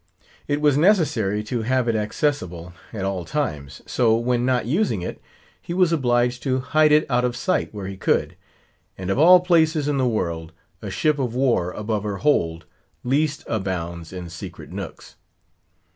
[0.47, 3.83] It was necessary to have it accessible at all times.
[3.85, 5.21] So when not using it,
[5.61, 8.35] he was obliged to hide it out of sight, where he could.
[8.97, 12.65] And of all places in the world, a ship of war, above her hold,
[13.03, 15.17] least abounds in secret nooks.